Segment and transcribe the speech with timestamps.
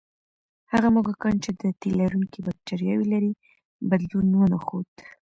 [0.71, 3.31] هغه موږکان چې د تیلرونکي بکتریاوې لري،
[3.89, 4.87] بدلون ونه ښود.